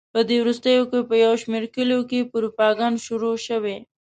په 0.13 0.19
دې 0.29 0.37
وروستیو 0.39 0.83
کې 0.91 0.99
په 1.09 1.15
یو 1.23 1.33
شمېر 1.41 1.63
کلیو 1.75 2.01
کې 2.09 2.29
پروپاګند 2.31 2.95
شروع 3.05 3.35
شوی. 3.47 3.77